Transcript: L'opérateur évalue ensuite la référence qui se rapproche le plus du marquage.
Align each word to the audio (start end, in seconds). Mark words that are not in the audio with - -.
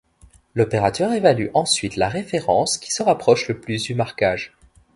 L'opérateur 0.55 1.13
évalue 1.13 1.49
ensuite 1.53 1.95
la 1.95 2.09
référence 2.09 2.79
qui 2.79 2.89
se 2.91 3.03
rapproche 3.03 3.47
le 3.49 3.59
plus 3.61 3.83
du 3.83 3.93
marquage. 3.93 4.55